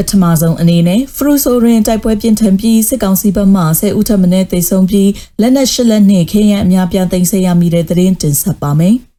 [0.00, 5.10] ပထမဆုံးအနေနဲ့ဖရူဆိုရင်တိုက်ပွဲပြင်းထန်ပြီးစစ်ကောင်စီဘက်မှဆဲဦးထမနဲ့တိတ်ဆုံးပြီး
[5.40, 8.96] လက်နက်ရှစ်လက်နဲ့ခေရန်အများပြားသိမ်းဆည်းရမိတဲ့သတင်းတင်ဆက်ပါမယ်။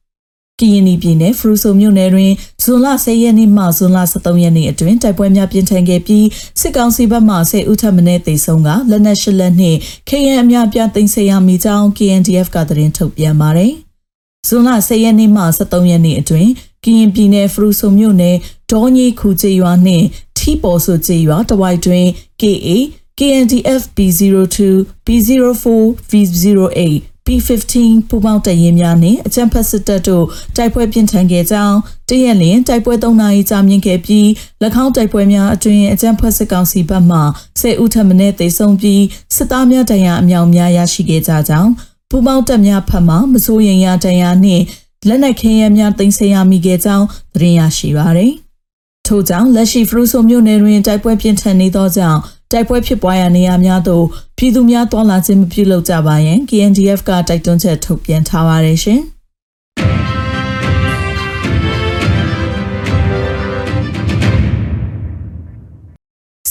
[0.60, 2.32] ကရင်ပြည်နယ်ဖရူဆိုမြို့နယ်တွင်
[2.64, 6.26] ဇွန်လ10ရက်နေ့မှဇွန်လ13ရက်နေ့အတွင်းတိုက်ပွဲများပြင်းထန်ခဲ့ပြီး
[6.62, 9.76] စစ်ကောင်စီဘက်မှဆဲဦးထမနဲ့တိတ်ဆုံးကလက်နက်ရှစ်လက်နဲ့
[10.10, 13.74] ခေရန်အများပြားသိမ်းဆည်းရမိကြောင်း KNDF ကသတင်းထုတ်ပြန်ပါတယ်။
[14.48, 16.52] ဇွန်လ10ရက်နေ့မှ13ရက်နေ့အတွင်း
[16.86, 18.38] ကရင်ပြည်နယ်ဖရူဆိုမြို့နယ်
[18.72, 20.06] ဒေါ်ကြီးခူချေရွာနှင့်
[20.38, 22.06] ထီပေါ်ဆိုချေရွာတဝိုက်တွင်
[22.42, 22.70] KA
[23.18, 24.58] KNDF B02
[25.06, 25.66] B04
[26.10, 26.80] V08
[27.26, 27.74] P15
[28.10, 31.78] ပူပေါင်းတရင်များနှင့်အကြံဖက်စစ်တပ်တို့တိုက်ပွဲပြင်းထန်ခဲ့ကြောင်း
[32.10, 34.26] တရက်လျင်တိုက်ပွဲ၃နာရီကြာမြင့်ခဲ့ပြီး၎
[34.84, 39.04] င်းတိုက်ပွဲများအတွင်အကြံဖက်စစ်ကောင်စီဘက်မှ၁၀ဦးထပ်မံတေဆုံးပြီး
[39.36, 41.72] စစ်သားများတရံအမြောက်များရရှိခဲ့ကြကြောင်း
[42.10, 44.64] ပူပေါင်းတပ်များဖက်မှမစိုးရင်ရတရံနှင့်
[45.08, 48.34] လက်နက်ခဲယမ်းများတင်ဆက်ရမိခဲ့ကြောင်းသတင်းရရှိပါသည်။
[49.08, 52.20] ထို့ကြောင့်လက်ရှိဖရူဆိုမြို့နယ်တွင်တိုက်ပွဲပြင်းထန်နေသောကြောင့်
[52.52, 54.06] တိုက်ပွဲဖြစ်ပွားရာနေရာများသို့
[54.38, 59.02] ပြည်သူများတွာလာခြင်းမပြုလုပ်ကြပါရန် KNDF ကတိုက်တွန်းချက်ထုတ်ပြန်ထားပါတယ်ရှင်။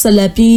[0.00, 0.50] ဆလပီ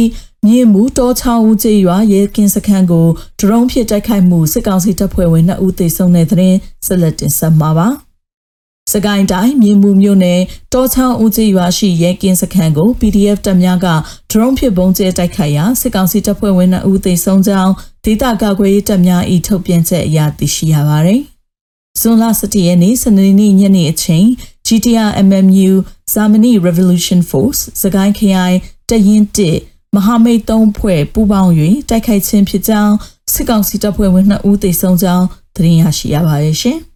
[0.46, 3.06] မြင့်မှုတောချောင်းဦးကျေးရွာရဲကင်းစခန်းကို
[3.40, 7.88] ဒရုန်းဖြင့်တိုက်ခိုက်မှုစစ်ကောင်စီတပ်ဖွဲ့ဝင်2ဦးသေဆုံးတဲ့တဲ့ရင်ဆက်လက်တင်ဆက်မှာပါ။
[8.92, 10.40] စကိုင်းတိုင်းမြင်းမှုမြို့နယ်
[10.72, 13.86] တောချောင်းဦးကျေးရွာရှိရဲကင်းစခန်းကို PDF တပ်များက
[14.30, 17.72] ဒရုန်းဖြင့်ပုံကျဲတိုက်ခိုက်ရာစစ်ကောင်စီတပ်ဖွဲ့ဝင်2ဦးသေဆုံးကြောင်း
[18.04, 21.22] ဒေသကာကွယ်ရေးတပ်များ၏ထုတ်ပြန်ချက်အရသိရှိရပါသည်။
[22.00, 24.26] ဇွန်လ17ရက်နေ့စနေနေ့ညနေအချိန်
[24.66, 25.72] GTR MMU
[26.12, 28.56] Germany Revolution Force စကိုင်းခရိုင်
[28.90, 31.52] တရင်1 မဟာမိတ်သုံးဖွဲ့ပူးပေါင်း၍
[31.88, 32.94] တိုက်ခိုက်ခြင်းဖြစ်ကြောင်း
[33.32, 36.78] စစ်ကောင်စီတပ်ဖွဲ့ဝင်2ဦးသေဆုံးကြောင်းသတင်းရရှိရပါတယ်ရှင်။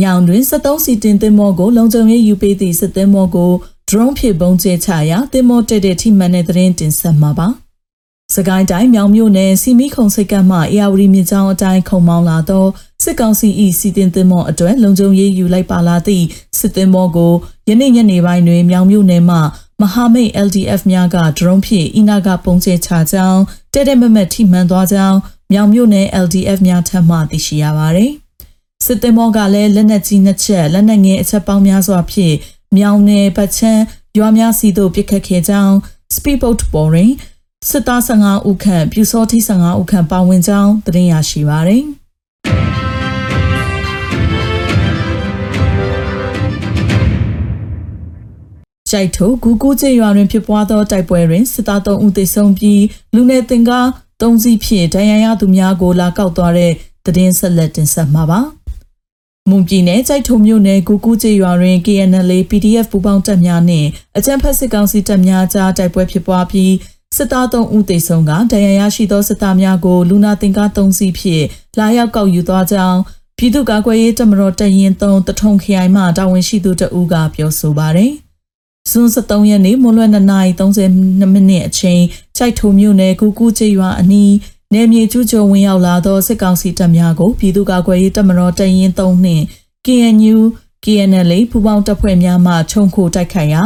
[0.00, 3.52] မြောင်တွင်73စီတင်သင်းမောကိုလုံခြုံရေးယူပေးသည့်စစ်သင်းမောကို
[3.88, 7.48] drone ဖြင့်ပုံကျဲချရာသင်းမောတက်တဲ့ထိမှန်တဲ့သတင်းတင်ဆက်မှာပါ။
[8.34, 12.64] စကိုင်းတိုင်းမြောင်မြို့နယ်စီမီခုံစိတ်ကမှအေယာဝတီမြစ်ကြောင်းအတိုင်းခုံမောင်းလာသော
[13.02, 13.48] စစ်ကောင်စီ၏
[13.78, 16.24] စီတင်သင်းမောအတွက်လုံခြုံရေးယူလိုက်ပါလာသည့်
[16.58, 17.32] စစ်သင်းမောကို
[17.68, 19.36] ယနေ့ညနေပိုင်းတွင်မြောင်မြို့နယ်မှ
[19.80, 23.40] မဟာမိတ် LDF များကဒရုန်းဖြင့်အီနာကပုံကျဲချကြောင်း
[23.72, 25.18] တဲတဲမမတ်ထိမှန်သွားကြောင်း
[25.52, 28.12] မြောင်မြို့နယ် LDF များထပ်မံသိရှိရပါသည်
[28.86, 32.34] စစ်သင်းမောကလည်းလက်နက်ကြီးနှစ်ချက်လက်နက်ငယ်အချက်ပေါင်းများစွာဖြင့်
[32.76, 33.82] မြောင်နယ်ပတ်ချမ်း
[34.18, 35.74] ရွာများစီသို့ပစ်ခတ်ခဲ့ကြောင်း
[36.14, 37.12] speedboat ပေါ်တွင်
[37.70, 41.84] စစ်သား15ဦးခန့်ပြူစောတိ15ဦးခန့်ပါဝင်ကြောင်းသတင်းရရှိပါသည်
[48.90, 52.82] ကြိုက်ထုတ်ဂူကူကျေးရွာတွင်ဖြစ်ပွားသောတိုက်ပွဲတွင်စစ်သား3ဦးသေဆုံးပြီး
[53.14, 53.86] လူနယ်တင်ကား
[54.20, 56.72] 3စီးဖြင့်ဒဏ်ရာရသူများကိုလာကောက်သွားတဲ့
[57.04, 58.40] သတင်းဆက်လက်တင်ဆက်မှာပါ။
[59.50, 66.72] မွန်ပြည်နယ်ကြိုက်ထုံမြို့နယ်ကူကူကျေးရွာတွင် KNL PDF ပူးပေါင်းတပ်များနှင့်အကြမ်းဖက်စစ်ကောင်စီတပ်များကြားတိုက်ပွဲဖြစ်ပွားပြီး
[67.16, 71.46] စစ်သား3ဦးသေဆုံးကဒဏ်ရာရရှိသောစစ်သားများကိုလူနာတင်ကား3စီးဖြင့်
[71.78, 73.00] လာရောက်ကောက်ယူသွားကြောင်း
[73.38, 78.12] ပြည်သူ့ကာကွယ်ရေးတပ်မတော်တရင်3တထုံခရိုင်မှတာဝန်ရှိသူတဦးကပြောဆိုပါတယ်။
[78.90, 82.02] ဇွန်23ရက်နေ့မွန်းလွဲ2:32မိနစ်အချိန်
[82.36, 84.34] ချိုက်ထုံမြို့နယ်ကူကူချေရွာအနီး
[84.72, 89.44] နယ်မြေကျူးကျော်ဝင်ရောက်လာသောစစ်ကောင်စီတပ်များကိုပြည်သူ့ကာကွယ်ရေးတပ်မတော်တရင်3နှင့်
[89.86, 90.38] KNU
[90.84, 93.64] KNL ပူးပေါင်းတပ်ဖွဲ့များမှခြုံခိုတိုက်ခိုက်ရာ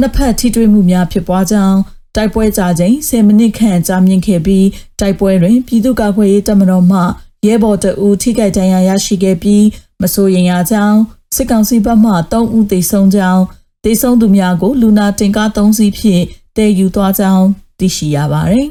[0.00, 1.78] နှစ်ဖက်ထိတွေ့မှုများဖြစ်ပွားကြောင်း
[2.14, 4.66] တိုက်ပွဲကြချိန်10မိနစ်ခန့်ကြာမြင့်ခဲ့ပြီး
[5.00, 7.00] တိုက်ပွဲတွင်ပြည်သူ့ကာကွယ်ရေးတပ်မတော်မှ
[7.46, 9.64] ရဲဘော်တအူထိခိုက်ဒဏ်ရာရရှိခဲ့ပြီး
[10.02, 10.98] မစိုးရင်ရကြောင်း
[11.36, 13.42] စစ်ကောင်စီဘက်မှ3ဦးသေဆုံးကြောင်း
[13.84, 16.22] သေဆုံးသူများကိုလူနာတင်ကား3စီးဖြင့်
[16.56, 17.46] တည်ယူသွားကြောင်း
[17.78, 18.68] သိရှိရပါသည်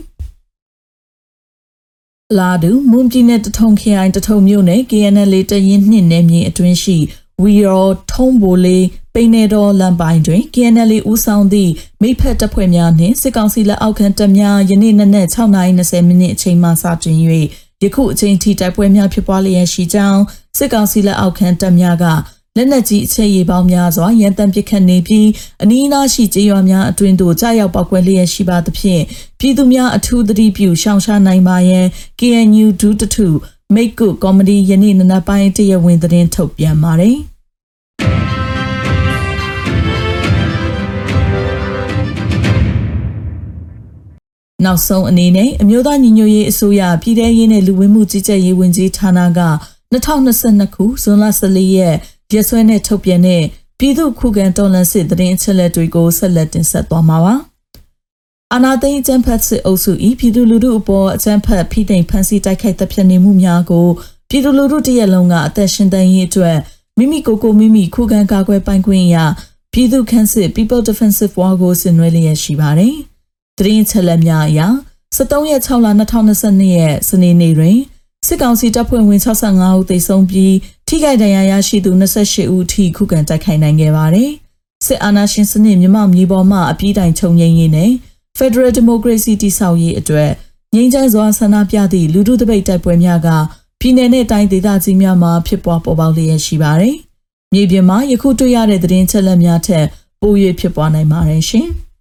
[2.37, 6.97] လာဒူမွန်ပြည်နယ်တထုံခရိုင်တထုံမြို့နယ် KNL တရင်နှင့်နယ်မြေအတွင်းရှိ
[7.41, 11.71] ဝီရောထုံးဘိုလေးပိနေတော်လမ်းပိုင်းတွင် KNL ဦးဆောင်သည့်
[12.01, 17.17] မိဖက်တပ်ဖွဲ့များနှင့်စစ်ကောင်စီလက်အောက်ခံတပ်များယနေ့နနက်6:20မိနစ်အချိန်မှစတင်၍
[17.83, 20.21] ယခုအချိန်ထိတိုက်ပွဲများဖြစ်ပွားလျက်ရှိကြောင်း
[20.57, 22.05] စစ်ကောင်စီလက်အောက်ခံတပ်များက
[22.57, 25.29] လက်နက်ကြီးအခြေရည်ပေါင်းများစွာရန်တမ်းပစ်ခတ်နေပြီး
[25.63, 29.03] အနီးအနားရှိကျေးရွာများအတွင်းသို့ကြားရောက်ပောက်ကွဲလျက်ရှိပါသဖြင့်
[29.39, 31.85] ပြည်သူများအထူးသတိပြုရှောင်ရှားနိုင်ပါရန်
[32.19, 33.27] KNU ဒူးတထု
[33.73, 37.17] မိတ်ကုကော်မဒီယနေ့နနက်ပိုင်းတရဝင်သတင်းထုတ်ပြန်ပါတယ်။
[44.65, 49.41] နောက်ဆုံးအနေနဲ့အမျိုးသားညီညွတ်ရေးအစိုးရပြည်ထရေးနဲ့လူဝင်မှုကြီးကြပ်ရေးဝန်ကြီးဌာနက
[49.93, 51.95] 2022ခုဇွန်လ14ရက်
[52.33, 53.43] ရက်စွဲနဲ့ထုတ်ပြန်တဲ့
[53.79, 57.35] ပြည်သူ့ခုခံတော်လှန်စစ်သတင်းအချက်အလက်တွေကိုဆက်လက်တင်ဆက်သွားမှာပါ။
[58.55, 63.87] အာနာသိန်းအကြံဖတ်စစ်အုပ်စုဤပြည်သူလူထုအပေါ်အကြံဖတ်ဖိသိမ်းဖန်ဆီးတိုက်ခိုက်တပ်ဖြတ်နေမှုများကို
[64.29, 66.57] ပြည်သူလူထုတရက်လုံးကအသက်ရှင်တန်ရေးအတွက်
[66.97, 69.15] မိမိကိုယ်ကိုမိမိခုခံကာကွယ်ပိုင်ခွင့်ရ
[69.73, 72.95] ပြည်သူ့ခန့်စစ် People Defensive War ကိုဆင်နွှဲလျက်ရှိပါတယ်။
[73.57, 74.61] သတင်းချက်လက်များအရ
[75.15, 77.77] 73ရက်6လ2022ရက်စနေနေ့တွင်
[78.27, 80.55] စစ်ကောင်စီတပ်ဖွဲ့ဝင်65ဦးသေဆုံးပြီး
[80.87, 84.31] ထိခိုက်ဒဏ်ရာရရှိသူ28ဦးထိခုခံတိုက်ခိုက်နိုင်ခဲ့ပါတယ်။
[84.85, 87.91] စစ်အာဏာရှင်စနစ်မြမမြေပေါ်မှအပြည့်တိုင်ချုပ်ငြိမ်းရေးနဲ့
[88.39, 90.31] Federal Democracy တည်ဆောက်ရေးအတွက်
[90.75, 93.29] ငြိမ်းချမ်းစွာဆန္ဒပြသည့်လူထုတပိတ်တိုက်ပွဲများက
[93.79, 96.95] ပြည်내နဲ့တိုင်းဒေသကြီးများမှာဖြစ်ပွားပေါ်ပေါက်လျက်ရှိပါတယ်။
[97.53, 99.85] မြေပြင်မှာယခုတွေ့ရတဲ့သတင်းချက်လက်များထက်
[100.21, 101.67] ပို၍ဖြစ်ပွားနိုင်ပါတယ်ရှင်။